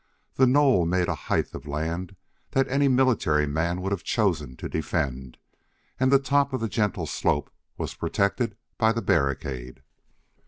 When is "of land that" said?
1.53-2.67